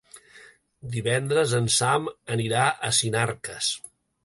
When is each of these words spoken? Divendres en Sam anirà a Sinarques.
Divendres 0.95 1.53
en 1.59 1.69
Sam 1.75 2.09
anirà 2.37 2.65
a 2.89 2.93
Sinarques. 3.03 3.71